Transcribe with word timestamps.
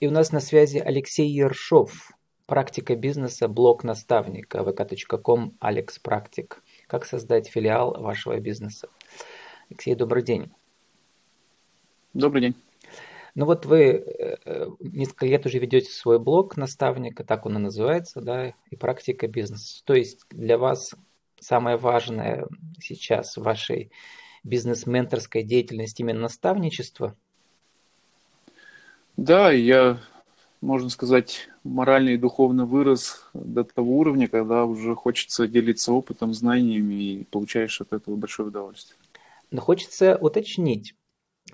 И 0.00 0.06
у 0.06 0.10
нас 0.10 0.32
на 0.32 0.40
связи 0.40 0.78
Алексей 0.78 1.28
Ершов, 1.28 2.12
практика 2.46 2.96
бизнеса, 2.96 3.48
блог 3.48 3.84
наставника, 3.84 4.60
vk.com, 4.60 5.58
Алекс 5.60 5.98
Практик. 5.98 6.62
Как 6.86 7.04
создать 7.04 7.48
филиал 7.48 8.00
вашего 8.00 8.40
бизнеса? 8.40 8.88
Алексей, 9.68 9.94
добрый 9.94 10.22
день. 10.22 10.50
Добрый 12.14 12.40
день. 12.40 12.54
Ну 13.34 13.44
вот 13.44 13.66
вы 13.66 13.82
э, 13.82 14.68
несколько 14.80 15.26
лет 15.26 15.44
уже 15.44 15.58
ведете 15.58 15.90
свой 15.90 16.18
блог 16.18 16.56
наставника, 16.56 17.22
так 17.22 17.44
он 17.44 17.56
и 17.56 17.60
называется, 17.60 18.22
да, 18.22 18.54
и 18.70 18.76
практика 18.76 19.28
бизнеса. 19.28 19.82
То 19.84 19.92
есть 19.92 20.24
для 20.30 20.56
вас 20.56 20.94
самое 21.38 21.76
важное 21.76 22.46
сейчас 22.80 23.36
в 23.36 23.42
вашей 23.42 23.92
бизнес-менторской 24.44 25.42
деятельности 25.42 26.00
именно 26.00 26.20
наставничество? 26.20 27.18
Да, 29.20 29.50
я, 29.52 30.00
можно 30.62 30.88
сказать, 30.88 31.50
морально 31.62 32.08
и 32.08 32.16
духовно 32.16 32.64
вырос 32.64 33.28
до 33.34 33.64
того 33.64 33.98
уровня, 33.98 34.28
когда 34.28 34.64
уже 34.64 34.94
хочется 34.94 35.46
делиться 35.46 35.92
опытом, 35.92 36.32
знаниями 36.32 36.94
и 36.94 37.24
получаешь 37.24 37.82
от 37.82 37.92
этого 37.92 38.16
большое 38.16 38.48
удовольствие. 38.48 38.98
Но 39.50 39.60
хочется 39.60 40.16
уточнить, 40.16 40.94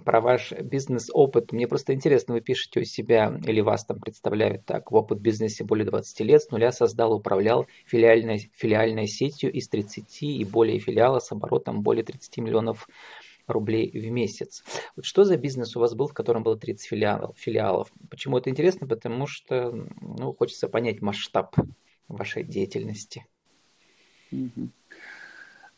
про 0.04 0.20
ваш 0.20 0.52
бизнес-опыт. 0.52 1.50
Мне 1.50 1.66
просто 1.66 1.92
интересно, 1.92 2.34
вы 2.34 2.40
пишете 2.40 2.80
у 2.80 2.84
себя 2.84 3.36
или 3.44 3.60
вас 3.60 3.84
там 3.84 3.98
представляют 3.98 4.64
так, 4.64 4.92
в 4.92 4.94
опыт 4.94 5.18
бизнесе 5.18 5.64
более 5.64 5.86
20 5.86 6.20
лет, 6.20 6.42
с 6.42 6.50
нуля 6.50 6.70
создал, 6.70 7.14
управлял 7.14 7.66
филиальной, 7.86 8.48
филиальной 8.54 9.08
сетью 9.08 9.52
из 9.52 9.68
30 9.68 10.22
и 10.22 10.44
более 10.44 10.78
филиалов 10.78 11.24
с 11.24 11.32
оборотом 11.32 11.82
более 11.82 12.04
30 12.04 12.38
миллионов 12.38 12.88
рублей 13.46 13.90
в 13.90 14.10
месяц. 14.10 14.64
Вот 14.96 15.04
что 15.04 15.24
за 15.24 15.36
бизнес 15.36 15.76
у 15.76 15.80
вас 15.80 15.94
был, 15.94 16.08
в 16.08 16.14
котором 16.14 16.42
было 16.42 16.56
30 16.56 16.86
филиалов? 16.86 17.36
филиалов? 17.38 17.92
Почему 18.10 18.38
это 18.38 18.50
интересно? 18.50 18.86
Потому 18.86 19.26
что 19.26 19.72
ну, 20.00 20.32
хочется 20.32 20.68
понять 20.68 21.00
масштаб 21.02 21.56
вашей 22.08 22.44
деятельности. 22.44 23.26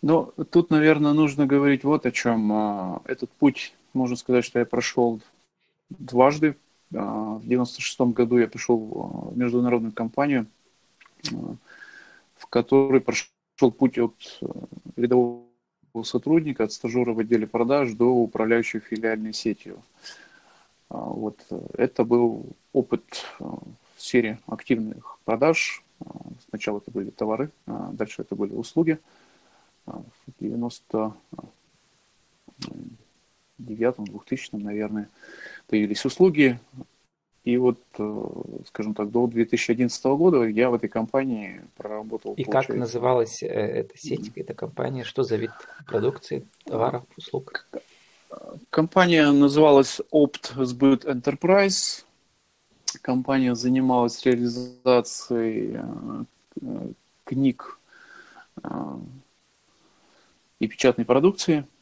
Ну, 0.00 0.32
тут, 0.50 0.70
наверное, 0.70 1.12
нужно 1.12 1.46
говорить 1.46 1.84
вот 1.84 2.06
о 2.06 2.12
чем. 2.12 2.52
А, 2.52 3.02
этот 3.04 3.30
путь 3.32 3.74
можно 3.94 4.16
сказать, 4.16 4.44
что 4.44 4.60
я 4.60 4.64
прошел 4.64 5.20
дважды. 5.90 6.56
А, 6.94 7.34
в 7.34 7.46
96 7.46 8.00
году 8.12 8.38
я 8.38 8.46
пришел 8.46 8.78
в 9.32 9.36
международную 9.36 9.92
компанию, 9.92 10.46
а, 11.32 11.56
в 12.36 12.46
которой 12.46 13.00
прошел 13.00 13.72
путь 13.76 13.98
от 13.98 14.14
э, 14.40 14.46
рядового 14.94 15.47
сотрудника, 16.04 16.64
от 16.64 16.72
стажера 16.72 17.12
в 17.12 17.18
отделе 17.18 17.46
продаж 17.46 17.92
до 17.92 18.06
управляющего 18.06 18.80
филиальной 18.80 19.32
сетью. 19.32 19.82
А, 20.90 20.98
вот 20.98 21.38
это 21.74 22.04
был 22.04 22.56
опыт 22.72 23.04
в 23.38 23.76
сфере 23.96 24.38
активных 24.46 25.18
продаж. 25.24 25.82
Сначала 26.48 26.78
это 26.78 26.90
были 26.90 27.10
товары, 27.10 27.50
дальше 27.66 28.22
это 28.22 28.36
были 28.36 28.54
услуги. 28.54 28.98
В 29.86 30.02
90 30.38 31.12
девятом, 33.58 34.04
двухтысячном, 34.04 34.62
наверное, 34.62 35.08
появились 35.66 36.04
услуги. 36.04 36.58
И 37.48 37.56
вот, 37.56 37.78
э, 37.98 38.26
скажем 38.66 38.92
так, 38.94 39.10
до 39.10 39.26
2011 39.26 40.04
года 40.16 40.44
я 40.44 40.68
в 40.68 40.74
этой 40.74 40.90
компании 40.90 41.62
проработал. 41.78 42.34
И 42.34 42.44
как 42.44 42.68
называлась 42.68 43.42
э, 43.42 43.46
эта 43.46 43.96
сеть, 43.96 44.30
эта 44.36 44.52
компания? 44.52 45.02
Что 45.02 45.22
за 45.22 45.36
вид 45.36 45.52
продукции, 45.86 46.46
товаров, 46.64 47.04
услуг? 47.16 47.66
Компания 48.68 49.30
называлась 49.30 50.00
Opt 50.12 50.62
Сбыт 50.62 51.06
Enterprise. 51.06 52.04
Компания 53.00 53.54
занималась 53.54 54.22
реализацией 54.26 55.80
э, 56.60 56.92
книг 57.24 57.78
и 60.60 60.66
печатной 60.66 61.06
продукции– 61.06 61.64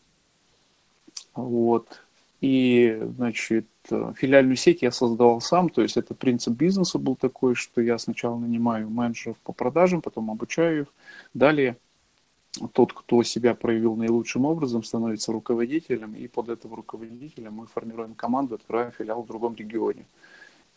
вот. 1.36 2.00
И, 2.40 2.98
значит, 3.16 3.66
филиальную 3.88 4.56
сеть 4.56 4.82
я 4.82 4.90
создавал 4.90 5.40
сам, 5.40 5.68
то 5.68 5.82
есть 5.82 5.96
это 5.96 6.14
принцип 6.14 6.54
бизнеса 6.54 6.98
был 6.98 7.16
такой, 7.16 7.54
что 7.54 7.80
я 7.80 7.98
сначала 7.98 8.38
нанимаю 8.38 8.88
менеджеров 8.90 9.36
по 9.38 9.52
продажам, 9.52 10.02
потом 10.02 10.30
обучаю 10.30 10.82
их. 10.82 10.88
Далее 11.34 11.76
тот, 12.72 12.92
кто 12.92 13.22
себя 13.22 13.54
проявил 13.54 13.96
наилучшим 13.96 14.44
образом, 14.44 14.82
становится 14.82 15.32
руководителем, 15.32 16.14
и 16.14 16.26
под 16.26 16.48
этого 16.48 16.76
руководителя 16.76 17.50
мы 17.50 17.66
формируем 17.66 18.14
команду, 18.14 18.54
открываем 18.54 18.92
филиал 18.92 19.22
в 19.22 19.26
другом 19.26 19.54
регионе. 19.54 20.06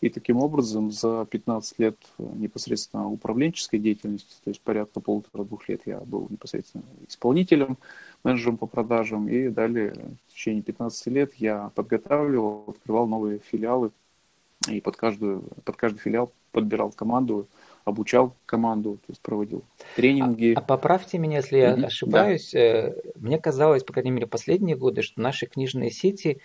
И 0.00 0.08
таким 0.08 0.38
образом 0.38 0.90
за 0.90 1.26
15 1.26 1.78
лет 1.78 1.96
непосредственно 2.18 3.08
управленческой 3.08 3.78
деятельности, 3.78 4.34
то 4.42 4.48
есть 4.48 4.60
порядка 4.62 5.00
полутора-двух 5.00 5.68
лет 5.68 5.82
я 5.84 6.00
был 6.00 6.26
непосредственно 6.30 6.84
исполнителем, 7.06 7.76
менеджером 8.24 8.56
по 8.56 8.66
продажам, 8.66 9.28
и 9.28 9.48
далее 9.48 9.94
в 10.28 10.32
течение 10.32 10.62
15 10.62 11.06
лет 11.08 11.34
я 11.34 11.70
подготавливал, 11.74 12.64
открывал 12.68 13.06
новые 13.06 13.40
филиалы, 13.40 13.90
и 14.68 14.80
под, 14.80 14.96
каждую, 14.96 15.42
под 15.64 15.76
каждый 15.76 15.98
филиал 15.98 16.32
подбирал 16.52 16.92
команду, 16.92 17.46
обучал 17.84 18.34
команду, 18.46 18.94
то 19.06 19.10
есть 19.10 19.20
проводил 19.20 19.64
тренинги. 19.96 20.54
А, 20.54 20.60
а 20.60 20.62
поправьте 20.62 21.18
меня, 21.18 21.38
если 21.38 21.58
я 21.58 21.74
mm-hmm. 21.74 21.84
ошибаюсь. 21.84 22.50
Да. 22.52 22.92
Мне 23.16 23.38
казалось, 23.38 23.84
по 23.84 23.92
крайней 23.92 24.10
мере, 24.10 24.26
последние 24.26 24.76
годы, 24.76 25.02
что 25.02 25.20
наши 25.20 25.46
книжные 25.46 25.90
сети 25.90 26.40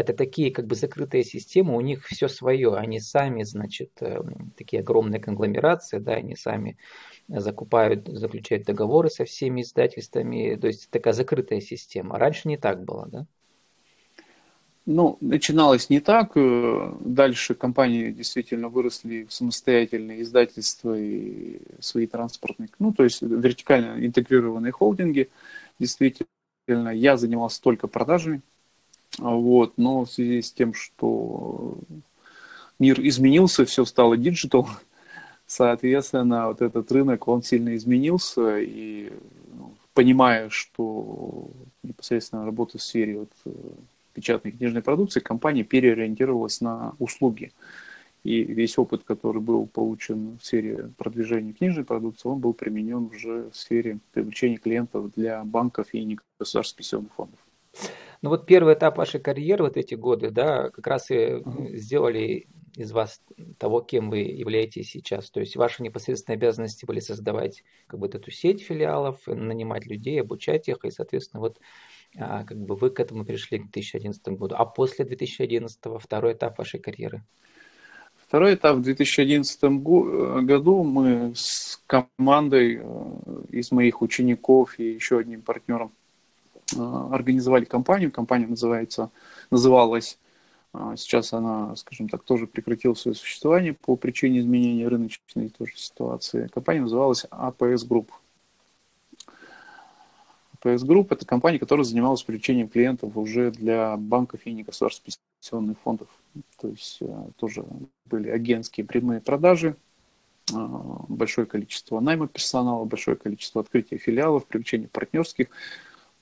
это 0.00 0.14
такие 0.14 0.50
как 0.50 0.66
бы 0.66 0.74
закрытые 0.74 1.24
системы, 1.24 1.76
у 1.76 1.80
них 1.80 2.06
все 2.06 2.28
свое, 2.28 2.74
они 2.76 3.00
сами, 3.00 3.42
значит, 3.42 3.90
эм, 4.00 4.52
такие 4.56 4.80
огромные 4.80 5.20
конгломерации, 5.20 5.98
да, 5.98 6.14
они 6.14 6.36
сами 6.36 6.76
закупают, 7.28 8.08
заключают 8.08 8.66
договоры 8.66 9.10
со 9.10 9.24
всеми 9.24 9.62
издательствами, 9.62 10.56
то 10.56 10.66
есть 10.66 10.90
такая 10.90 11.14
закрытая 11.14 11.60
система. 11.60 12.18
Раньше 12.18 12.48
не 12.48 12.56
так 12.56 12.84
было, 12.84 13.06
да? 13.06 13.26
Ну, 14.86 15.18
начиналось 15.20 15.90
не 15.90 16.00
так. 16.00 16.32
Э, 16.36 16.94
дальше 17.00 17.54
компании 17.54 18.10
действительно 18.10 18.68
выросли 18.68 19.24
в 19.24 19.32
самостоятельные 19.32 20.22
издательства 20.22 20.98
и 20.98 21.60
свои 21.80 22.06
транспортные, 22.06 22.70
ну, 22.78 22.92
то 22.92 23.04
есть 23.04 23.22
вертикально 23.22 24.04
интегрированные 24.04 24.72
холдинги. 24.72 25.30
Действительно, 25.78 26.26
я 26.92 27.16
занимался 27.16 27.62
только 27.62 27.86
продажами, 27.88 28.42
вот, 29.18 29.74
но 29.76 30.04
в 30.04 30.10
связи 30.10 30.42
с 30.42 30.52
тем, 30.52 30.74
что 30.74 31.78
мир 32.78 33.00
изменился, 33.00 33.64
все 33.64 33.84
стало 33.84 34.16
digital, 34.16 34.68
соответственно, 35.46 36.48
вот 36.48 36.62
этот 36.62 36.90
рынок, 36.92 37.28
он 37.28 37.42
сильно 37.42 37.74
изменился, 37.76 38.58
и 38.58 39.12
ну, 39.52 39.74
понимая, 39.94 40.48
что 40.48 41.50
непосредственно 41.82 42.44
работа 42.44 42.78
в 42.78 42.82
сфере 42.82 43.20
вот, 43.20 43.32
э, 43.46 43.50
печатной 44.14 44.52
книжной 44.52 44.82
продукции, 44.82 45.20
компания 45.20 45.64
переориентировалась 45.64 46.60
на 46.60 46.94
услуги. 46.98 47.52
И 48.22 48.42
весь 48.42 48.76
опыт, 48.76 49.02
который 49.04 49.40
был 49.40 49.66
получен 49.66 50.38
в 50.38 50.44
сфере 50.44 50.90
продвижения 50.98 51.54
книжной 51.54 51.84
продукции, 51.84 52.28
он 52.28 52.38
был 52.38 52.52
применен 52.52 53.06
уже 53.06 53.48
в 53.50 53.56
сфере 53.56 53.98
привлечения 54.12 54.58
клиентов 54.58 55.10
для 55.14 55.42
банков 55.42 55.86
и 55.92 56.04
негосударственных 56.04 56.76
пенсионных 56.76 57.12
фондов. 57.14 57.38
Ну 58.22 58.28
вот 58.28 58.46
первый 58.46 58.74
этап 58.74 58.98
вашей 58.98 59.18
карьеры, 59.18 59.64
вот 59.64 59.76
эти 59.78 59.94
годы, 59.94 60.30
да, 60.30 60.68
как 60.70 60.86
раз 60.86 61.10
и 61.10 61.42
сделали 61.70 62.48
из 62.76 62.92
вас 62.92 63.22
того, 63.58 63.80
кем 63.80 64.10
вы 64.10 64.18
являетесь 64.18 64.90
сейчас. 64.90 65.30
То 65.30 65.40
есть 65.40 65.56
ваши 65.56 65.82
непосредственные 65.82 66.36
обязанности 66.36 66.84
были 66.84 67.00
создавать 67.00 67.64
как 67.86 67.98
бы 67.98 68.06
эту 68.06 68.30
сеть 68.30 68.62
филиалов, 68.62 69.26
нанимать 69.26 69.86
людей, 69.86 70.20
обучать 70.20 70.68
их, 70.68 70.84
и, 70.84 70.90
соответственно, 70.90 71.40
вот 71.40 71.60
а, 72.18 72.44
как 72.44 72.58
бы 72.58 72.76
вы 72.76 72.90
к 72.90 73.00
этому 73.00 73.24
пришли 73.24 73.58
к 73.58 73.62
2011 73.62 74.22
году. 74.28 74.54
А 74.56 74.66
после 74.66 75.04
2011 75.04 75.78
второй 75.98 76.34
этап 76.34 76.58
вашей 76.58 76.78
карьеры? 76.78 77.22
Второй 78.16 78.54
этап 78.54 78.76
в 78.76 78.82
2011 78.82 79.62
году 80.44 80.84
мы 80.84 81.32
с 81.34 81.82
командой 81.86 82.80
э, 82.80 83.42
из 83.48 83.72
моих 83.72 84.02
учеников 84.02 84.78
и 84.78 84.92
еще 84.92 85.18
одним 85.18 85.42
партнером 85.42 85.92
Э, 85.92 85.99
организовали 86.76 87.64
компанию. 87.64 88.10
Компания 88.12 88.46
называется, 88.46 89.10
называлась, 89.50 90.18
э, 90.74 90.94
сейчас 90.96 91.32
она, 91.32 91.74
скажем 91.76 92.08
так, 92.08 92.22
тоже 92.22 92.46
прекратила 92.46 92.94
свое 92.94 93.14
существование 93.14 93.74
по 93.74 93.96
причине 93.96 94.40
изменения 94.40 94.88
рыночной 94.88 95.48
тоже 95.50 95.76
ситуации. 95.76 96.48
Компания 96.48 96.80
называлась 96.80 97.24
APS 97.30 97.88
Group. 97.88 98.08
APS 100.62 100.84
Group– 100.86 101.08
это 101.10 101.24
компания, 101.24 101.58
которая 101.58 101.84
занималась 101.84 102.22
привлечением 102.22 102.68
клиентов 102.68 103.16
уже 103.16 103.50
для 103.50 103.96
банков 103.96 104.40
и 104.44 104.52
негосударственных 104.52 105.16
пенсионных 105.40 105.78
фондов. 105.80 106.08
То 106.60 106.68
есть 106.68 106.98
э, 107.00 107.28
тоже 107.36 107.64
были 108.06 108.28
агентские 108.28 108.84
прямые 108.86 109.20
продажи, 109.20 109.76
большое 111.08 111.46
количество 111.46 112.00
найма 112.00 112.26
персонала, 112.28 112.84
большое 112.84 113.16
количество 113.16 113.60
открытия 113.60 113.98
филиалов, 113.98 114.46
привлечения 114.46 114.88
партнерских 114.88 115.48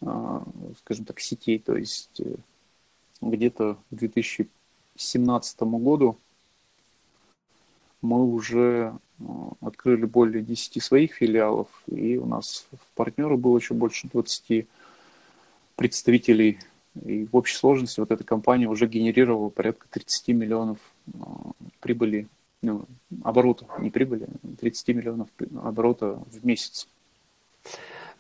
скажем 0.01 1.05
так, 1.05 1.21
сетей. 1.21 1.59
То 1.59 1.77
есть 1.77 2.21
э, 2.21 2.37
где-то 3.21 3.79
к 3.91 3.95
2017 3.95 5.61
году 5.63 6.19
мы 8.01 8.25
уже 8.25 8.97
э, 9.19 9.25
открыли 9.61 10.07
более 10.07 10.43
10 10.43 10.83
своих 10.83 11.15
филиалов, 11.15 11.69
и 11.87 12.17
у 12.17 12.27
нас 12.27 12.67
в 12.73 12.95
партнеры 12.95 13.37
было 13.37 13.59
еще 13.59 13.75
больше 13.75 14.09
20 14.09 14.67
представителей. 15.77 16.59
И 17.05 17.27
в 17.27 17.37
общей 17.37 17.57
сложности 17.57 18.01
вот 18.01 18.11
эта 18.11 18.25
компания 18.25 18.69
уже 18.69 18.87
генерировала 18.87 19.51
порядка 19.51 19.87
30 19.91 20.29
миллионов 20.29 20.79
э, 21.07 21.19
прибыли, 21.81 22.29
ну, 22.63 22.87
оборота, 23.23 23.67
не 23.79 23.91
прибыли, 23.91 24.29
30 24.61 24.89
миллионов 24.89 25.29
оборота 25.63 26.23
в 26.31 26.45
месяц. 26.45 26.89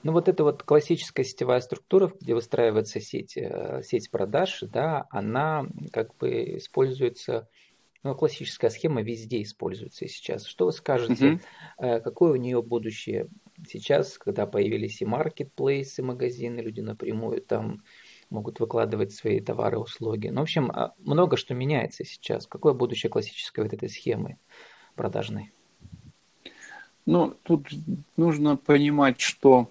Ну 0.03 0.13
вот 0.13 0.29
эта 0.29 0.45
вот 0.45 0.63
классическая 0.63 1.25
сетевая 1.25 1.61
структура, 1.61 2.13
где 2.21 2.35
выстраивается 2.35 3.01
сеть, 3.01 3.37
э, 3.37 3.83
сеть 3.85 4.11
продаж, 4.11 4.61
да, 4.63 5.07
она 5.11 5.67
как 5.93 6.17
бы 6.17 6.57
используется, 6.59 7.49
ну, 8.05 8.15
классическая 8.15 8.71
схема 8.71 9.03
везде 9.03 9.43
используется 9.43 10.07
сейчас. 10.07 10.47
Что 10.47 10.67
вы 10.67 10.73
скажете, 10.73 11.41
угу. 11.79 12.01
какое 12.05 12.33
у 12.33 12.37
нее 12.37 12.63
будущее 12.63 13.29
сейчас, 13.67 14.19
когда 14.19 14.47
появились 14.47 15.03
и 15.03 15.05
маркетплейсы, 15.05 16.03
магазины, 16.03 16.61
люди 16.61 16.81
напрямую 16.81 17.43
там 17.43 17.83
могут 18.31 18.61
выкладывать 18.61 19.13
свои 19.13 19.41
товары, 19.41 19.79
услуги. 19.79 20.29
Ну, 20.29 20.41
в 20.41 20.43
общем, 20.43 20.71
а, 20.71 20.95
много 20.99 21.37
что 21.37 21.55
меняется 21.55 22.05
сейчас. 22.05 22.47
Какое 22.47 22.75
будущее 22.75 23.11
классической 23.11 23.65
вот 23.65 23.73
этой 23.73 23.89
схемы 23.89 24.39
продажной? 24.95 25.53
Ну, 27.07 27.35
тут 27.43 27.69
нужно 28.17 28.57
понимать, 28.57 29.21
что 29.21 29.71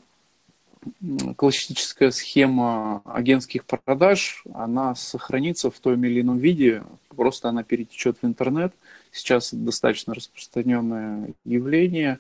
классическая 1.36 2.12
схема 2.12 3.02
агентских 3.06 3.66
продаж, 3.66 4.44
она 4.54 4.96
сохранится 4.96 5.72
в 5.72 5.80
том 5.80 6.04
или 6.04 6.22
ином 6.22 6.38
виде, 6.38 6.84
просто 7.16 7.50
она 7.50 7.64
перетечет 7.64 8.18
в 8.22 8.26
интернет. 8.26 8.74
Сейчас 9.12 9.54
достаточно 9.54 10.14
распространенное 10.14 11.34
явление. 11.46 12.20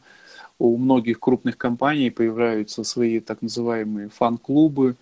У 0.59 0.75
многих 0.77 1.19
крупных 1.19 1.57
компаний 1.57 2.09
появляются 2.09 2.83
свои 2.83 3.19
так 3.19 3.41
называемые 3.41 4.09
фан-клубы, 4.09 4.95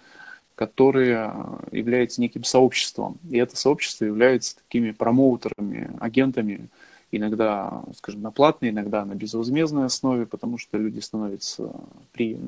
которые 0.55 1.31
являются 1.71 2.21
неким 2.21 2.43
сообществом. 2.43 3.17
И 3.29 3.37
это 3.37 3.55
сообщество 3.55 4.05
является 4.05 4.57
такими 4.57 4.91
промоутерами, 4.91 5.91
агентами, 5.99 6.67
иногда, 7.11 7.83
скажем, 7.97 8.21
на 8.21 8.31
платной, 8.31 8.71
иногда 8.71 9.05
на 9.05 9.15
безвозмездной 9.15 9.85
основе, 9.85 10.25
потому 10.25 10.57
что 10.57 10.77
люди 10.77 10.99
становятся 10.99 11.71
при 12.11 12.39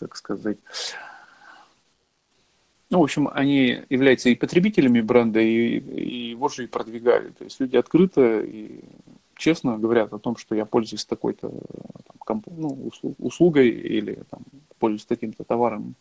как 0.00 0.16
сказать, 0.16 0.58
ну, 2.90 2.98
в 2.98 3.04
общем, 3.04 3.28
они 3.32 3.84
являются 3.88 4.30
и 4.30 4.34
потребителями 4.34 5.00
бренда, 5.00 5.40
и, 5.40 5.78
и 5.78 6.30
его 6.30 6.48
же 6.48 6.64
и 6.64 6.66
продвигали. 6.66 7.28
То 7.30 7.44
есть 7.44 7.60
люди 7.60 7.76
открыто 7.76 8.40
и 8.40 8.80
честно 9.36 9.78
говорят 9.78 10.12
о 10.12 10.18
том, 10.18 10.36
что 10.36 10.56
я 10.56 10.64
пользуюсь 10.64 11.04
такой-то 11.04 11.52
там, 12.26 12.42
ну, 12.46 12.90
услугой 13.18 13.68
или 13.70 14.22
там, 14.30 14.42
пользуюсь 14.78 15.04
таким-то 15.04 15.44
товаром 15.44 15.94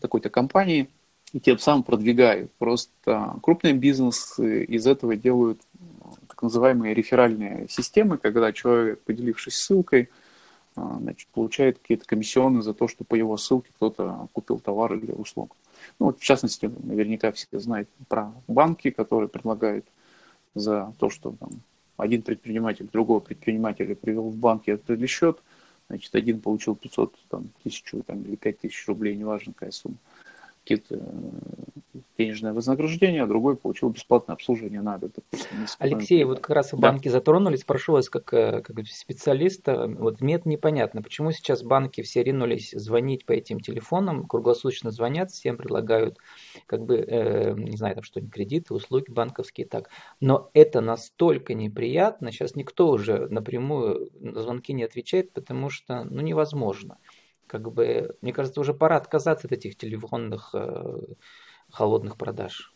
такой-то 0.00 0.30
компании, 0.30 0.88
и 1.32 1.40
тем 1.40 1.58
самым 1.58 1.82
продвигают. 1.82 2.52
Просто 2.58 3.34
крупный 3.42 3.72
бизнес 3.72 4.38
из 4.38 4.86
этого 4.86 5.16
делают 5.16 5.60
так 6.28 6.42
называемые 6.42 6.94
реферальные 6.94 7.66
системы, 7.68 8.16
когда 8.16 8.52
человек, 8.52 9.00
поделившись 9.02 9.56
ссылкой, 9.56 10.08
значит, 11.00 11.28
получает 11.28 11.78
какие-то 11.78 12.04
комиссионные 12.06 12.62
за 12.62 12.74
то, 12.74 12.88
что 12.88 13.04
по 13.04 13.14
его 13.14 13.36
ссылке 13.36 13.70
кто-то 13.76 14.28
купил 14.32 14.58
товар 14.58 14.94
или 14.94 15.12
услугу. 15.12 15.54
Ну, 15.98 16.06
вот, 16.06 16.18
в 16.18 16.22
частности, 16.22 16.66
наверняка 16.66 17.32
все 17.32 17.46
знают 17.52 17.88
про 18.08 18.32
банки, 18.46 18.90
которые 18.90 19.28
предлагают 19.28 19.86
за 20.54 20.92
то, 20.98 21.10
что 21.10 21.34
там, 21.38 21.50
один 21.96 22.22
предприниматель 22.22 22.88
другого 22.90 23.20
предпринимателя 23.20 23.94
привел 23.94 24.30
в 24.30 24.36
банк 24.36 24.66
и 24.66 24.72
открыли 24.72 25.06
счет, 25.06 25.38
значит, 25.88 26.14
один 26.14 26.40
получил 26.40 26.76
500, 26.76 27.14
там, 27.28 27.48
тысячу 27.62 28.02
там, 28.02 28.22
или 28.22 28.36
5 28.36 28.60
тысяч 28.60 28.86
рублей, 28.86 29.16
неважно 29.16 29.52
какая 29.52 29.70
сумма, 29.70 29.96
какие-то 30.62 31.00
денежное 32.18 32.52
вознаграждение, 32.52 33.22
а 33.22 33.26
другой 33.26 33.56
получил 33.56 33.90
бесплатное 33.90 34.34
обслуживание 34.34 34.82
на 34.82 34.98
год. 34.98 35.12
Алексей, 35.78 36.24
вот 36.24 36.40
как 36.40 36.56
раз 36.56 36.70
да. 36.72 36.76
банке 36.76 37.10
затронули, 37.10 37.56
спрошу 37.56 37.92
вас 37.92 38.10
как, 38.10 38.32
э, 38.34 38.62
как 38.62 38.76
специалиста, 38.86 39.86
вот 39.86 40.20
мне 40.20 40.34
это 40.34 40.48
непонятно, 40.48 41.00
почему 41.00 41.30
сейчас 41.32 41.62
банки 41.62 42.02
все 42.02 42.22
ринулись 42.22 42.72
звонить 42.72 43.24
по 43.24 43.32
этим 43.32 43.60
телефонам, 43.60 44.26
круглосуточно 44.26 44.90
звонят, 44.90 45.30
всем 45.30 45.56
предлагают, 45.56 46.18
как 46.66 46.84
бы, 46.84 46.96
э, 46.96 47.54
не 47.56 47.76
знаю, 47.76 47.94
там 47.94 48.04
что-нибудь, 48.04 48.34
кредиты, 48.34 48.74
услуги 48.74 49.10
банковские, 49.10 49.66
так, 49.66 49.90
но 50.20 50.50
это 50.54 50.80
настолько 50.80 51.54
неприятно, 51.54 52.32
сейчас 52.32 52.56
никто 52.56 52.88
уже 52.90 53.28
напрямую 53.28 54.10
на 54.18 54.42
звонки 54.42 54.72
не 54.72 54.82
отвечает, 54.82 55.32
потому 55.32 55.70
что, 55.70 56.04
ну, 56.04 56.20
невозможно. 56.20 56.98
Как 57.48 57.72
бы, 57.72 58.14
мне 58.20 58.32
кажется, 58.32 58.60
уже 58.60 58.74
пора 58.74 58.96
отказаться 58.96 59.46
от 59.46 59.52
этих 59.52 59.76
телефонных 59.76 60.50
э, 60.52 60.98
холодных 61.70 62.16
продаж? 62.18 62.74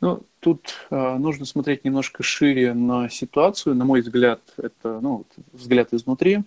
Ну, 0.00 0.22
тут 0.40 0.86
э, 0.90 1.16
нужно 1.18 1.44
смотреть 1.46 1.84
немножко 1.84 2.22
шире 2.22 2.74
на 2.74 3.08
ситуацию. 3.08 3.74
На 3.74 3.84
мой 3.84 4.02
взгляд, 4.02 4.40
это 4.56 5.00
ну, 5.00 5.26
взгляд 5.52 5.92
изнутри. 5.92 6.44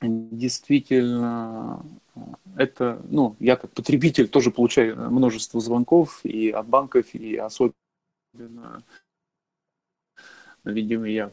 Действительно, 0.00 1.84
это, 2.56 3.00
ну, 3.08 3.36
я 3.38 3.56
как 3.56 3.70
потребитель 3.72 4.28
тоже 4.28 4.50
получаю 4.50 5.10
множество 5.10 5.60
звонков 5.60 6.20
и 6.24 6.50
от 6.50 6.66
банков, 6.66 7.14
и 7.14 7.36
особенно, 7.36 8.82
видимо, 10.64 11.08
я 11.08 11.32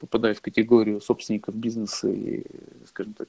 попадаю 0.00 0.34
в 0.34 0.40
категорию 0.40 1.00
собственников 1.00 1.54
бизнеса 1.54 2.08
и, 2.08 2.44
скажем 2.86 3.14
так, 3.14 3.28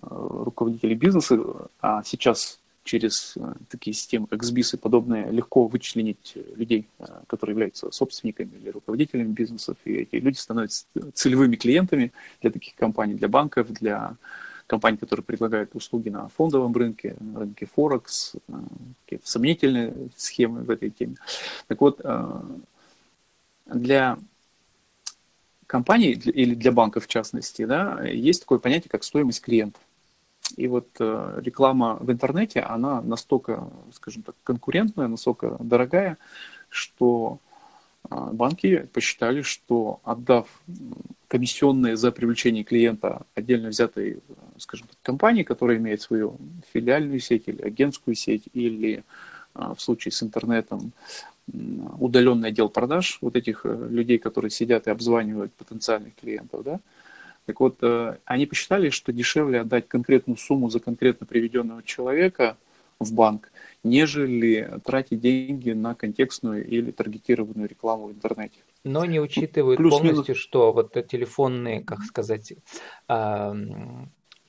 руководителей 0.00 0.94
бизнеса, 0.94 1.38
а 1.80 2.02
сейчас 2.04 2.60
через 2.84 3.34
э, 3.36 3.54
такие 3.68 3.94
системы, 3.94 4.26
как 4.26 4.42
СБИС 4.42 4.74
и 4.74 4.76
подобные, 4.76 5.30
легко 5.30 5.66
вычленить 5.66 6.36
людей, 6.56 6.88
э, 6.98 7.04
которые 7.26 7.54
являются 7.54 7.90
собственниками 7.90 8.50
или 8.56 8.70
руководителями 8.70 9.32
бизнесов, 9.32 9.76
и 9.84 9.92
эти 9.92 10.16
люди 10.16 10.36
становятся 10.36 10.86
целевыми 11.14 11.56
клиентами 11.56 12.12
для 12.40 12.50
таких 12.50 12.74
компаний, 12.74 13.14
для 13.14 13.28
банков, 13.28 13.70
для 13.72 14.16
компаний, 14.66 14.96
которые 14.96 15.24
предлагают 15.24 15.74
услуги 15.74 16.08
на 16.08 16.28
фондовом 16.28 16.72
рынке, 16.72 17.16
на 17.20 17.40
рынке 17.40 17.66
Форекс, 17.66 18.34
э, 18.34 18.52
какие-то 19.04 19.30
сомнительные 19.30 19.94
схемы 20.16 20.62
в 20.62 20.70
этой 20.70 20.90
теме. 20.90 21.16
Так 21.68 21.80
вот, 21.80 22.00
для 23.66 24.18
компаний 25.72 26.12
или 26.12 26.54
для 26.54 26.70
банков 26.70 27.06
в 27.06 27.08
частности, 27.08 27.64
да, 27.64 28.02
есть 28.04 28.40
такое 28.40 28.58
понятие, 28.58 28.90
как 28.90 29.04
стоимость 29.04 29.40
клиента. 29.40 29.80
И 30.58 30.68
вот 30.68 30.88
э, 31.00 31.40
реклама 31.42 31.96
в 31.98 32.12
интернете, 32.12 32.60
она 32.60 33.00
настолько, 33.00 33.70
скажем 33.94 34.22
так, 34.22 34.34
конкурентная, 34.44 35.08
настолько 35.08 35.56
дорогая, 35.60 36.18
что 36.68 37.38
э, 38.10 38.14
банки 38.32 38.86
посчитали, 38.92 39.40
что 39.40 40.00
отдав 40.04 40.46
комиссионные 41.28 41.96
за 41.96 42.12
привлечение 42.12 42.64
клиента 42.64 43.22
отдельно 43.34 43.70
взятой, 43.70 44.18
скажем 44.58 44.88
так, 44.88 44.98
компании, 45.02 45.42
которая 45.42 45.78
имеет 45.78 46.02
свою 46.02 46.36
филиальную 46.74 47.20
сеть 47.20 47.44
или 47.46 47.62
агентскую 47.62 48.14
сеть, 48.14 48.44
или 48.52 49.04
э, 49.54 49.74
в 49.74 49.80
случае 49.80 50.12
с 50.12 50.22
интернетом 50.22 50.92
удаленный 51.46 52.48
отдел 52.48 52.68
продаж, 52.68 53.18
вот 53.20 53.36
этих 53.36 53.62
э, 53.64 53.88
людей, 53.90 54.18
которые 54.18 54.50
сидят 54.50 54.86
и 54.86 54.90
обзванивают 54.90 55.52
потенциальных 55.54 56.14
клиентов, 56.14 56.62
да, 56.64 56.80
так 57.46 57.58
вот, 57.60 57.78
э, 57.82 58.18
они 58.24 58.46
посчитали, 58.46 58.90
что 58.90 59.12
дешевле 59.12 59.60
отдать 59.60 59.88
конкретную 59.88 60.36
сумму 60.36 60.70
за 60.70 60.80
конкретно 60.80 61.26
приведенного 61.26 61.82
человека 61.82 62.56
в 63.00 63.12
банк, 63.12 63.50
нежели 63.82 64.78
тратить 64.84 65.20
деньги 65.20 65.72
на 65.72 65.94
контекстную 65.94 66.66
или 66.66 66.92
таргетированную 66.92 67.68
рекламу 67.68 68.06
в 68.06 68.12
интернете. 68.12 68.60
Но 68.84 69.04
не 69.04 69.20
учитывают 69.20 69.78
Плюс 69.78 69.98
полностью, 69.98 70.36
что 70.36 70.72
вот 70.72 70.92
телефонные, 71.08 71.82
как 71.82 72.02
сказать, 72.02 72.54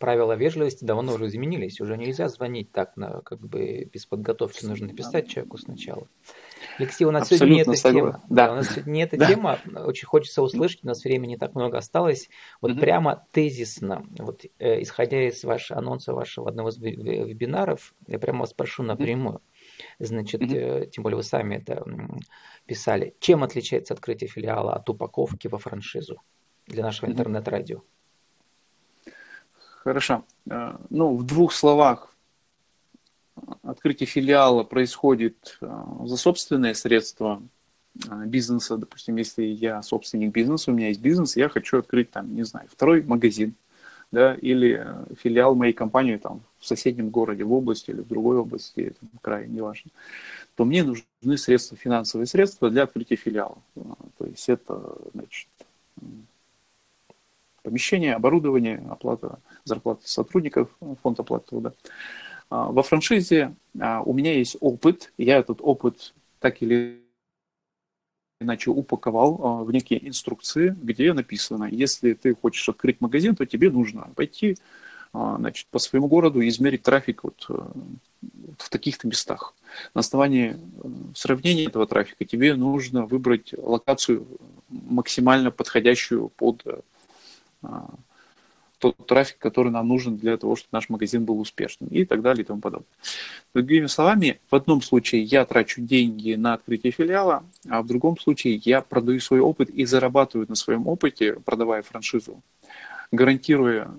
правила 0.03 0.33
вежливости 0.33 0.83
давно 0.83 1.13
уже 1.13 1.27
изменились. 1.27 1.79
Уже 1.79 1.95
нельзя 1.95 2.27
звонить 2.27 2.73
так, 2.73 2.97
на, 2.97 3.21
как 3.21 3.39
бы 3.39 3.85
без 3.85 4.05
подготовки. 4.05 4.65
Нужно 4.65 4.87
написать 4.87 5.29
человеку 5.29 5.57
сначала. 5.57 6.09
Алексей, 6.77 7.05
у 7.05 7.11
нас 7.11 7.31
Абсолютно 7.31 7.47
сегодня 7.47 7.55
не 7.55 7.61
эта 7.61 7.73
согласен. 7.79 8.11
тема. 8.11 8.23
Да. 8.27 8.51
У 8.51 8.55
нас 8.55 8.67
сегодня 8.69 8.91
не 8.91 9.03
эта 9.03 9.15
да. 9.15 9.27
тема. 9.27 9.59
Очень 9.85 10.07
хочется 10.07 10.41
услышать, 10.41 10.83
у 10.83 10.87
нас 10.87 11.05
времени 11.05 11.29
не 11.29 11.37
так 11.37 11.55
много 11.55 11.77
осталось. 11.77 12.29
Вот 12.59 12.71
угу. 12.71 12.81
прямо 12.81 13.25
тезисно, 13.31 14.05
вот 14.19 14.43
э, 14.59 14.81
исходя 14.81 15.25
из 15.25 15.41
вашего 15.45 15.79
анонса 15.79 16.13
вашего 16.13 16.49
одного 16.49 16.67
из 16.67 16.77
вебинаров, 16.79 17.93
я 18.05 18.19
прямо 18.19 18.41
вас 18.41 18.53
прошу 18.53 18.83
напрямую. 18.83 19.41
Значит, 19.99 20.41
угу. 20.41 20.53
э, 20.53 20.87
тем 20.87 21.03
более 21.03 21.15
вы 21.15 21.23
сами 21.23 21.55
это 21.55 21.81
писали. 22.65 23.15
Чем 23.21 23.41
отличается 23.41 23.93
открытие 23.93 24.27
филиала 24.27 24.73
от 24.73 24.89
упаковки 24.89 25.47
во 25.47 25.59
франшизу 25.59 26.21
для 26.67 26.83
нашего 26.83 27.05
угу. 27.05 27.13
интернет-радио? 27.13 27.83
Хорошо. 29.83 30.23
Э, 30.49 30.77
ну, 30.89 31.15
в 31.17 31.25
двух 31.25 31.51
словах 31.51 32.15
открытие 33.63 34.07
филиала 34.07 34.63
происходит 34.63 35.57
э, 35.59 35.83
за 36.05 36.15
собственные 36.15 36.73
средства 36.73 37.41
бизнеса, 38.25 38.77
допустим, 38.77 39.17
если 39.17 39.43
я 39.43 39.83
собственник 39.83 40.31
бизнеса, 40.31 40.71
у 40.71 40.73
меня 40.73 40.87
есть 40.87 41.01
бизнес, 41.01 41.35
я 41.35 41.47
хочу 41.47 41.77
открыть 41.77 42.09
там, 42.09 42.33
не 42.33 42.43
знаю, 42.43 42.67
второй 42.71 43.03
магазин, 43.03 43.53
да, 44.11 44.33
или 44.35 44.81
э, 44.83 45.15
филиал 45.21 45.53
моей 45.53 45.73
компании 45.73 46.15
там 46.15 46.41
в 46.59 46.65
соседнем 46.65 47.09
городе, 47.09 47.43
в 47.43 47.51
области 47.51 47.91
или 47.91 48.01
в 48.01 48.07
другой 48.07 48.37
области, 48.37 48.95
там, 48.97 49.09
крае, 49.21 49.49
неважно, 49.49 49.91
то 50.55 50.63
мне 50.63 50.83
нужны 50.83 51.37
средства, 51.37 51.75
финансовые 51.75 52.25
средства 52.25 52.69
для 52.69 52.83
открытия 52.83 53.17
филиала. 53.17 53.57
То 54.17 54.25
есть 54.25 54.47
это, 54.47 54.97
значит, 55.13 55.49
помещение, 57.63 58.15
оборудование, 58.15 58.81
оплата 58.89 59.39
зарплаты 59.65 60.07
сотрудников, 60.07 60.69
фонд 61.01 61.19
оплаты 61.19 61.47
труда. 61.49 61.73
А, 62.49 62.71
во 62.71 62.83
франшизе 62.83 63.55
а, 63.79 64.01
у 64.01 64.13
меня 64.13 64.33
есть 64.33 64.57
опыт, 64.59 65.13
я 65.17 65.37
этот 65.37 65.59
опыт 65.61 66.13
так 66.39 66.61
или 66.61 67.01
иначе 68.39 68.69
упаковал 68.69 69.39
а, 69.41 69.63
в 69.63 69.71
некие 69.71 70.07
инструкции, 70.07 70.75
где 70.81 71.13
написано, 71.13 71.65
если 71.65 72.13
ты 72.13 72.35
хочешь 72.35 72.67
открыть 72.69 73.01
магазин, 73.01 73.35
то 73.35 73.45
тебе 73.45 73.69
нужно 73.69 74.09
пойти 74.15 74.57
значит, 75.13 75.67
по 75.67 75.77
своему 75.77 76.07
городу 76.07 76.41
и 76.41 76.49
измерить 76.49 76.81
трафик 76.81 77.23
вот, 77.23 77.45
э, 77.49 77.53
в 78.57 78.69
таких-то 78.69 79.07
местах. 79.07 79.53
На 79.93 79.99
основании 79.99 80.55
э, 80.55 80.87
сравнения 81.13 81.65
этого 81.65 81.85
трафика 81.85 82.25
тебе 82.25 82.55
нужно 82.55 83.05
выбрать 83.05 83.53
локацию 83.55 84.25
максимально 84.69 85.51
подходящую 85.51 86.29
под 86.29 86.63
э, 86.65 87.69
тот 88.91 89.07
трафик, 89.07 89.37
который 89.37 89.71
нам 89.71 89.87
нужен 89.87 90.17
для 90.17 90.35
того, 90.35 90.57
чтобы 90.57 90.69
наш 90.73 90.89
магазин 90.89 91.23
был 91.23 91.39
успешным 91.39 91.89
и 91.89 92.03
так 92.03 92.21
далее 92.21 92.43
и 92.43 92.45
тому 92.45 92.59
подобное. 92.59 92.89
Другими 93.53 93.85
словами, 93.85 94.41
в 94.51 94.55
одном 94.55 94.81
случае 94.81 95.23
я 95.23 95.45
трачу 95.45 95.81
деньги 95.81 96.33
на 96.33 96.55
открытие 96.55 96.91
филиала, 96.91 97.45
а 97.69 97.81
в 97.81 97.87
другом 97.87 98.19
случае 98.19 98.55
я 98.65 98.81
продаю 98.81 99.21
свой 99.21 99.39
опыт 99.39 99.69
и 99.69 99.85
зарабатываю 99.85 100.47
на 100.49 100.55
своем 100.55 100.87
опыте, 100.87 101.35
продавая 101.45 101.81
франшизу, 101.81 102.41
гарантируя 103.11 103.89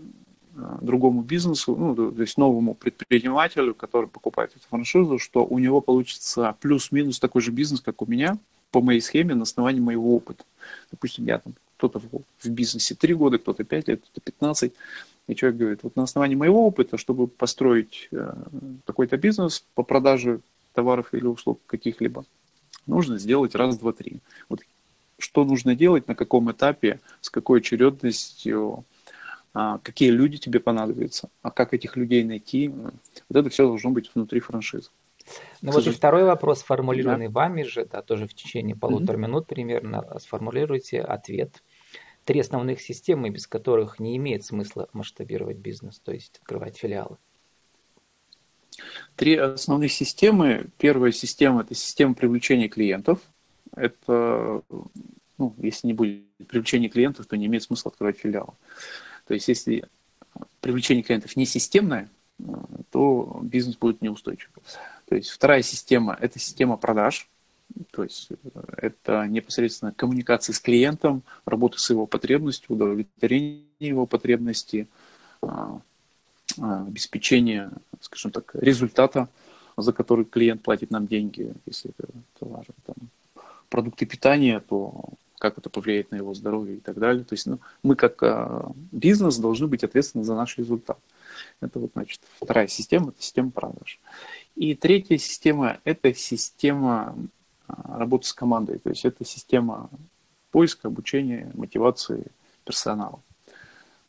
э, 0.54 0.78
другому 0.82 1.22
бизнесу, 1.22 1.74
ну, 1.74 1.94
то 1.94 2.20
есть 2.20 2.36
новому 2.36 2.74
предпринимателю, 2.74 3.74
который 3.74 4.08
покупает 4.08 4.50
эту 4.54 4.68
франшизу, 4.68 5.18
что 5.18 5.46
у 5.46 5.58
него 5.58 5.80
получится 5.80 6.56
плюс-минус 6.60 7.18
такой 7.20 7.40
же 7.40 7.52
бизнес, 7.52 7.80
как 7.80 8.02
у 8.02 8.06
меня, 8.06 8.36
по 8.70 8.82
моей 8.82 9.00
схеме 9.00 9.34
на 9.34 9.44
основании 9.44 9.80
моего 9.80 10.14
опыта. 10.14 10.44
Допустим, 10.90 11.24
я 11.24 11.38
там 11.38 11.54
кто-то 11.88 12.00
в 12.42 12.48
бизнесе 12.48 12.94
3 12.94 13.14
года, 13.14 13.38
кто-то 13.38 13.64
5 13.64 13.88
лет, 13.88 14.00
кто-то 14.00 14.20
15. 14.20 14.72
И 15.26 15.34
человек 15.34 15.58
говорит, 15.58 15.80
вот 15.82 15.96
на 15.96 16.02
основании 16.02 16.34
моего 16.34 16.66
опыта, 16.66 16.96
чтобы 16.96 17.26
построить 17.26 18.08
э, 18.12 18.34
такой-то 18.84 19.16
бизнес 19.16 19.64
по 19.74 19.82
продаже 19.82 20.40
товаров 20.72 21.12
или 21.12 21.26
услуг 21.26 21.60
каких-либо, 21.66 22.24
нужно 22.86 23.18
сделать 23.18 23.54
раз, 23.54 23.78
два, 23.78 23.92
три. 23.92 24.20
Вот 24.48 24.60
что 25.18 25.44
нужно 25.44 25.74
делать, 25.74 26.08
на 26.08 26.14
каком 26.14 26.50
этапе, 26.50 27.00
с 27.20 27.30
какой 27.30 27.60
очередностью, 27.60 28.84
а, 29.54 29.78
какие 29.78 30.10
люди 30.10 30.38
тебе 30.38 30.60
понадобятся, 30.60 31.28
а 31.42 31.50
как 31.50 31.72
этих 31.72 31.96
людей 31.96 32.24
найти. 32.24 32.68
Вот 32.68 33.36
это 33.36 33.48
все 33.48 33.66
должно 33.66 33.90
быть 33.90 34.10
внутри 34.14 34.40
франшизы. 34.40 34.90
Ну 35.62 35.72
вот 35.72 35.86
и 35.86 35.90
второй 35.90 36.24
вопрос, 36.24 36.60
сформулированный 36.60 37.28
да. 37.28 37.32
вами 37.32 37.62
же, 37.62 37.86
да, 37.86 38.02
тоже 38.02 38.26
в 38.26 38.34
течение 38.34 38.76
полутора 38.76 39.16
mm-hmm. 39.16 39.20
минут 39.20 39.46
примерно, 39.46 40.18
сформулируйте 40.18 41.00
ответ 41.00 41.62
три 42.24 42.40
основных 42.40 42.80
системы, 42.80 43.30
без 43.30 43.46
которых 43.46 43.98
не 43.98 44.16
имеет 44.16 44.44
смысла 44.44 44.88
масштабировать 44.92 45.58
бизнес, 45.58 45.98
то 45.98 46.12
есть 46.12 46.38
открывать 46.38 46.76
филиалы? 46.76 47.16
Три 49.16 49.36
основных 49.36 49.92
системы. 49.92 50.66
Первая 50.78 51.12
система– 51.12 51.60
это 51.62 51.74
система 51.74 52.14
привлечения 52.14 52.68
клиентов. 52.68 53.20
Это, 53.76 54.62
ну, 55.38 55.54
если 55.58 55.88
не 55.88 55.92
будет 55.92 56.24
привлечения 56.48 56.88
клиентов, 56.88 57.26
то 57.26 57.36
не 57.36 57.46
имеет 57.46 57.62
смысла 57.62 57.90
открывать 57.90 58.18
филиал. 58.18 58.54
То 59.26 59.34
есть, 59.34 59.48
если 59.48 59.88
привлечение 60.60 61.04
клиентов 61.04 61.36
не 61.36 61.46
системное, 61.46 62.10
то 62.90 63.38
бизнес 63.42 63.76
будет 63.76 64.02
неустойчивым. 64.02 64.62
То 65.06 65.14
есть, 65.14 65.30
вторая 65.30 65.62
система– 65.62 66.16
это 66.20 66.38
система 66.38 66.76
продаж. 66.76 67.28
То 67.90 68.04
есть 68.04 68.30
э, 68.30 68.60
это 68.76 69.26
непосредственно 69.26 69.92
коммуникация 69.92 70.52
с 70.52 70.60
клиентом, 70.60 71.22
работа 71.44 71.78
с 71.78 71.90
его 71.90 72.06
потребностью, 72.06 72.74
удовлетворение 72.74 73.64
его 73.78 74.06
потребностей, 74.06 74.88
а, 75.42 75.80
а, 76.60 76.84
обеспечение, 76.86 77.70
скажем 78.00 78.30
так, 78.30 78.54
результата, 78.54 79.28
за 79.76 79.92
который 79.92 80.24
клиент 80.24 80.62
платит 80.62 80.90
нам 80.90 81.06
деньги, 81.06 81.52
если 81.66 81.90
это, 81.96 82.08
важно, 82.40 82.74
там, 82.86 82.96
продукты 83.68 84.06
питания, 84.06 84.60
то 84.60 85.04
как 85.38 85.58
это 85.58 85.68
повлияет 85.68 86.10
на 86.10 86.16
его 86.16 86.32
здоровье 86.32 86.76
и 86.76 86.80
так 86.80 86.96
далее. 86.96 87.24
То 87.24 87.34
есть 87.34 87.46
ну, 87.46 87.58
мы 87.82 87.96
как 87.96 88.22
а, 88.22 88.72
бизнес 88.92 89.36
должны 89.36 89.66
быть 89.66 89.84
ответственны 89.84 90.24
за 90.24 90.34
наш 90.34 90.56
результат. 90.56 90.98
Это 91.60 91.78
вот, 91.78 91.90
значит, 91.94 92.20
вторая 92.40 92.68
система, 92.68 93.10
это 93.10 93.20
система 93.20 93.50
продаж. 93.50 94.00
И 94.54 94.74
третья 94.74 95.18
система– 95.18 95.80
это 95.84 96.14
система 96.14 97.16
а, 97.66 97.98
работы 97.98 98.26
с 98.26 98.32
командой. 98.32 98.78
То 98.78 98.90
есть 98.90 99.04
это 99.04 99.24
система 99.24 99.90
поиска, 100.50 100.88
обучения, 100.88 101.50
мотивации 101.54 102.26
персонала. 102.64 103.20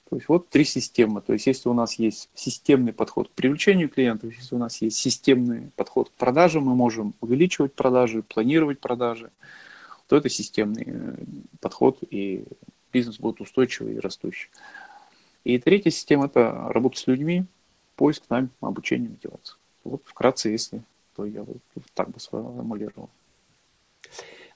То 0.09 0.17
есть 0.17 0.29
вот 0.29 0.49
три 0.49 0.63
системы. 0.63 1.21
То 1.21 1.33
есть 1.33 1.47
если 1.47 1.67
у 1.67 1.73
нас 1.73 1.95
есть 1.95 2.29
системный 2.35 2.93
подход 2.93 3.29
к 3.29 3.31
привлечению 3.31 3.89
клиентов, 3.89 4.33
если 4.37 4.55
у 4.55 4.59
нас 4.59 4.81
есть 4.81 4.97
системный 4.97 5.71
подход 5.75 6.09
к 6.09 6.13
продажам, 6.13 6.65
мы 6.65 6.75
можем 6.75 7.15
увеличивать 7.21 7.73
продажи, 7.73 8.21
планировать 8.21 8.79
продажи, 8.79 9.31
то 10.07 10.15
это 10.15 10.29
системный 10.29 10.83
э, 10.85 11.15
подход, 11.59 11.97
и 12.11 12.45
бизнес 12.93 13.19
будет 13.19 13.41
устойчивый 13.41 13.95
и 13.95 13.99
растущий. 13.99 14.49
И 15.43 15.57
третья 15.57 15.89
система– 15.89 16.25
это 16.27 16.69
работа 16.69 16.99
с 16.99 17.07
людьми, 17.07 17.45
поиск, 17.95 18.23
найм, 18.29 18.51
обучение, 18.61 19.09
мотивация. 19.09 19.57
Вот 19.83 20.03
вкратце, 20.05 20.49
если 20.49 20.83
то 21.15 21.25
я 21.25 21.43
вот 21.43 21.57
так 21.93 22.09
бы 22.09 22.19
сформулировал. 22.19 23.09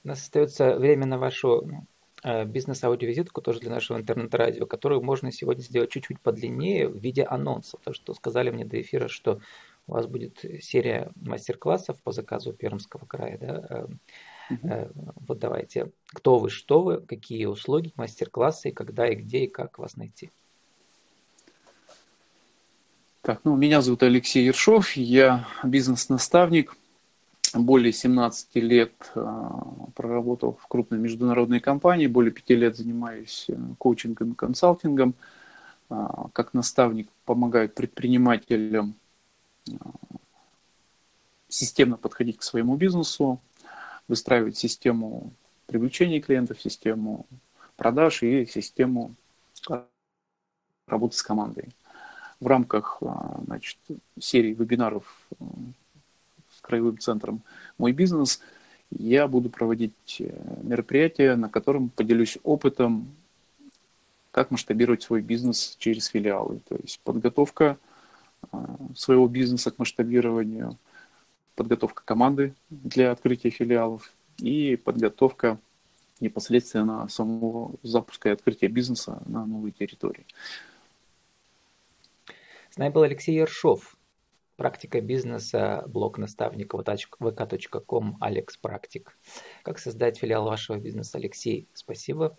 У 0.10 0.12
нас 0.12 0.22
остается 0.24 0.76
время 0.76 1.06
на 1.06 1.20
вашу 1.20 1.86
э, 2.24 2.44
бизнес-аудиовизитку, 2.44 3.42
тоже 3.42 3.60
для 3.60 3.70
нашего 3.70 4.00
интернет-радио, 4.00 4.66
которую 4.66 5.04
можно 5.04 5.32
сегодня 5.32 5.62
сделать 5.62 5.92
чуть-чуть 5.92 6.20
подлиннее 6.20 6.88
в 6.88 6.98
виде 6.98 7.24
анонса. 7.24 7.78
То, 7.84 7.94
что 7.94 8.16
сказали 8.16 8.50
мне 8.50 8.66
до 8.66 8.82
эфира, 8.82 9.08
что 9.08 9.40
у 9.86 9.92
вас 9.92 10.08
будет 10.08 10.44
серия 10.62 11.12
мастер-классов 11.16 12.02
по 12.02 12.12
заказу 12.12 12.54
Пермского 12.54 13.06
края. 13.06 13.38
Да? 13.38 13.88
Угу. 14.50 14.90
Вот 15.28 15.38
давайте, 15.38 15.92
кто 16.08 16.40
вы, 16.40 16.50
что 16.50 16.82
вы, 16.82 17.02
какие 17.02 17.46
услуги, 17.46 17.94
мастер-классы, 17.96 18.72
когда 18.72 19.08
и 19.08 19.14
где, 19.14 19.44
и 19.44 19.48
как 19.48 19.78
вас 19.78 19.96
найти. 19.96 20.32
Так, 23.22 23.42
ну, 23.44 23.56
меня 23.56 23.82
зовут 23.82 24.02
Алексей 24.02 24.44
Ершов, 24.44 24.94
я 24.94 25.48
бизнес-наставник– 25.64 26.76
более 27.54 27.92
17 27.92 28.56
лет 28.56 29.12
а, 29.16 29.64
проработал 29.96 30.58
в 30.62 30.68
крупной 30.68 31.00
международной 31.00 31.60
компании, 31.60 32.08
более 32.08 32.32
5 32.32 32.50
лет 32.52 32.78
занимаюсь 32.78 33.46
э, 33.48 33.56
коучингом 33.78 34.34
и 34.34 34.36
консалтингом. 34.36 35.16
А, 35.90 36.30
как 36.34 36.54
наставник 36.54 37.10
помогаю 37.26 37.70
предпринимателям 37.70 38.96
системно 41.48 41.98
подходить 41.98 42.38
к 42.38 42.44
своему 42.44 42.76
бизнесу, 42.76 43.40
выстраивать 44.08 44.58
систему 44.58 45.32
привлечения 45.66 46.22
клиентов, 46.22 46.62
систему 46.62 47.26
продаж 47.76 48.24
и 48.24 48.46
систему 48.46 49.16
работы 50.88 51.16
с 51.16 51.24
командой. 51.24 51.70
В 52.40 52.48
рамках 52.48 53.02
значит, 53.46 53.78
серии 54.20 54.54
вебинаров 54.54 55.28
краевым 56.70 57.00
центром 57.00 57.42
«Мой 57.78 57.92
бизнес», 57.92 58.42
я 58.92 59.28
буду 59.28 59.50
проводить 59.50 60.18
э, 60.20 60.32
мероприятие, 60.64 61.36
на 61.36 61.50
котором 61.50 61.90
поделюсь 61.90 62.38
опытом, 62.44 63.08
как 64.32 64.52
масштабировать 64.52 65.04
свой 65.04 65.22
бизнес 65.22 65.76
через 65.80 66.08
филиалы. 66.08 66.62
То 66.68 66.76
есть 66.76 67.00
подготовка 67.02 67.78
э, 68.52 68.58
своего 68.96 69.28
бизнеса 69.28 69.72
к 69.72 69.80
масштабированию, 69.80 70.78
подготовка 71.56 72.04
команды 72.04 72.54
для 72.70 73.12
открытия 73.12 73.50
филиалов 73.50 74.12
и 74.38 74.76
подготовка 74.76 75.60
непосредственно 76.20 77.08
самого 77.10 77.76
запуска 77.84 78.30
и 78.30 78.34
открытия 78.34 78.68
бизнеса 78.68 79.22
на 79.26 79.46
новой 79.46 79.72
территории. 79.72 80.26
С 82.72 82.78
нами 82.78 82.92
был 82.92 83.04
Алексей 83.04 83.36
Ершов, 83.36 83.96
Практика 84.60 85.00
бизнеса, 85.00 85.86
блог 85.88 86.18
наставника 86.18 86.76
vk.com, 86.76 88.18
Алекс 88.20 88.58
Практик. 88.58 89.18
Как 89.64 89.80
создать 89.80 90.18
филиал 90.18 90.44
вашего 90.44 90.78
бизнеса, 90.78 91.18
Алексей? 91.18 91.70
Спасибо. 91.74 92.38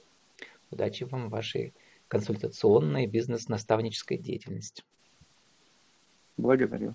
Удачи 0.71 1.05
вам 1.05 1.29
в 1.29 1.31
вашей 1.31 1.73
консультационной 2.09 3.07
бизнес-наставнической 3.07 4.19
деятельности. 4.19 4.85
Благодарю. 6.37 6.95